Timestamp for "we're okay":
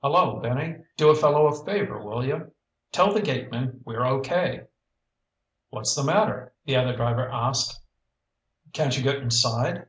3.84-4.62